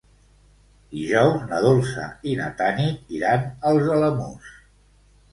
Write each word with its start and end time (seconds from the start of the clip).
Dijous 0.93 1.41
na 1.51 1.59
Dolça 1.65 2.05
i 2.31 2.33
na 2.39 2.47
Tanit 2.61 3.11
iran 3.17 3.45
als 3.73 3.91
Alamús. 3.97 4.49